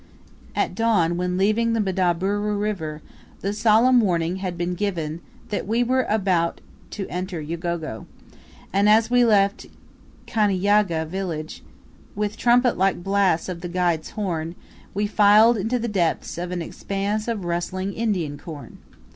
At 0.55 0.73
dawn, 0.73 1.15
when 1.15 1.37
leaving 1.37 1.73
Mdaburu 1.75 2.59
River, 2.59 3.03
the 3.41 3.53
solemn 3.53 4.01
warning 4.01 4.37
had 4.37 4.57
been 4.57 4.73
given 4.73 5.21
that 5.49 5.67
we 5.67 5.83
were 5.83 6.07
about 6.09 6.59
entering 7.07 7.47
Ugogo; 7.47 8.07
and 8.73 8.89
as 8.89 9.11
we 9.11 9.23
left 9.23 9.67
Kaniyaga 10.25 11.05
village, 11.05 11.61
with 12.15 12.35
trumpet 12.35 12.79
like 12.79 13.03
blasts 13.03 13.47
of 13.47 13.61
the 13.61 13.69
guide's 13.69 14.09
horn, 14.17 14.55
we 14.95 15.05
filed 15.05 15.55
into 15.57 15.77
the 15.77 15.87
depths 15.87 16.35
of 16.39 16.49
an 16.49 16.63
expanse 16.63 17.27
of 17.27 17.45
rustling 17.45 17.93
Indian 17.93 18.39
corn. 18.39 18.79